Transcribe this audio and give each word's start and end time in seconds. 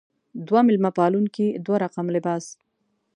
دوه 0.47 0.61
میلمه 0.67 0.91
پالونکې 0.97 1.45
دوه 1.65 1.77
رقم 1.83 2.05
لباس. 2.15 2.45